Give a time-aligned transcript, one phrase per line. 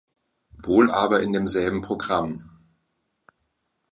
[0.63, 2.49] Wohl aber in demselben Programm.